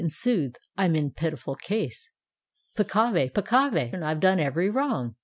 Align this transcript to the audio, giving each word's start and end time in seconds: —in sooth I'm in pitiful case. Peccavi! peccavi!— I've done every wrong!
—in 0.01 0.09
sooth 0.09 0.55
I'm 0.75 0.95
in 0.95 1.11
pitiful 1.11 1.53
case. 1.53 2.09
Peccavi! 2.75 3.31
peccavi!— 3.31 3.93
I've 4.01 4.19
done 4.19 4.39
every 4.39 4.67
wrong! 4.67 5.13